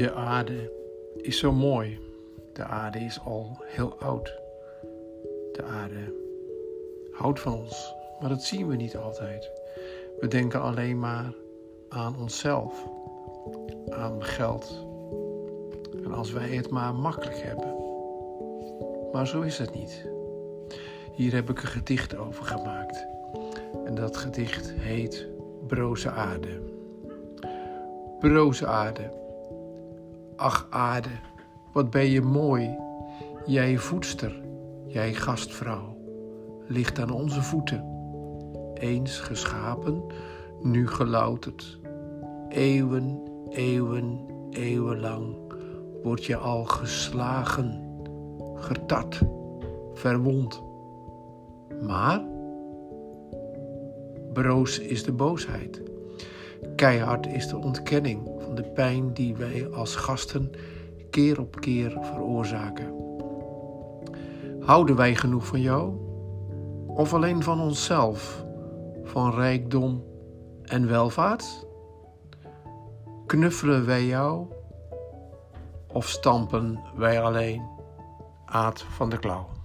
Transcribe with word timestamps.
De 0.00 0.12
aarde 0.12 0.72
is 1.16 1.38
zo 1.38 1.52
mooi. 1.52 1.98
De 2.52 2.62
aarde 2.62 2.98
is 2.98 3.20
al 3.24 3.56
heel 3.64 3.94
oud. 3.98 4.34
De 5.52 5.62
aarde 5.62 6.14
houdt 7.12 7.40
van 7.40 7.54
ons, 7.54 7.94
maar 8.20 8.28
dat 8.28 8.42
zien 8.42 8.68
we 8.68 8.76
niet 8.76 8.96
altijd. 8.96 9.50
We 10.20 10.28
denken 10.28 10.60
alleen 10.60 10.98
maar 10.98 11.34
aan 11.88 12.18
onszelf, 12.20 12.88
aan 13.88 14.24
geld. 14.24 14.86
En 16.04 16.12
als 16.12 16.32
wij 16.32 16.48
het 16.48 16.70
maar 16.70 16.94
makkelijk 16.94 17.38
hebben. 17.38 17.74
Maar 19.12 19.26
zo 19.26 19.40
is 19.40 19.58
het 19.58 19.74
niet. 19.74 20.08
Hier 21.12 21.34
heb 21.34 21.50
ik 21.50 21.62
een 21.62 21.68
gedicht 21.68 22.16
over 22.16 22.44
gemaakt. 22.44 23.06
En 23.84 23.94
dat 23.94 24.16
gedicht 24.16 24.72
heet 24.72 25.26
Broze 25.66 26.10
Aarde. 26.10 26.60
Broze 28.18 28.66
Aarde. 28.66 29.19
Ach 30.40 30.66
aarde, 30.70 31.08
wat 31.72 31.90
ben 31.90 32.06
je 32.06 32.20
mooi. 32.20 32.78
Jij 33.46 33.76
voedster, 33.78 34.42
jij 34.86 35.14
gastvrouw, 35.14 35.96
ligt 36.66 36.98
aan 36.98 37.10
onze 37.10 37.42
voeten. 37.42 37.84
Eens 38.74 39.18
geschapen, 39.18 40.02
nu 40.62 40.88
gelouterd. 40.88 41.78
Eeuwen, 42.48 43.20
eeuwen, 43.48 44.20
eeuwenlang 44.50 45.36
word 46.02 46.24
je 46.24 46.36
al 46.36 46.64
geslagen, 46.64 47.82
getart, 48.54 49.20
verwond. 49.94 50.62
Maar 51.86 52.24
broos 54.32 54.78
is 54.78 55.04
de 55.04 55.12
boosheid. 55.12 55.82
Keihard 56.76 57.26
is 57.26 57.48
de 57.48 57.56
ontkenning 57.56 58.30
van 58.38 58.54
de 58.54 58.62
pijn 58.62 59.12
die 59.12 59.36
wij 59.36 59.68
als 59.68 59.96
gasten 59.96 60.50
keer 61.10 61.40
op 61.40 61.60
keer 61.60 61.98
veroorzaken. 62.00 62.94
Houden 64.60 64.96
wij 64.96 65.14
genoeg 65.14 65.46
van 65.46 65.60
jou? 65.60 65.94
Of 66.86 67.14
alleen 67.14 67.42
van 67.42 67.60
onszelf, 67.60 68.44
van 69.04 69.34
rijkdom 69.34 70.04
en 70.62 70.88
welvaart? 70.88 71.66
Knuffelen 73.26 73.86
wij 73.86 74.06
jou? 74.06 74.46
Of 75.92 76.08
stampen 76.08 76.80
wij 76.96 77.22
alleen 77.22 77.62
Aad 78.44 78.82
van 78.82 79.10
de 79.10 79.18
Klauw? 79.18 79.59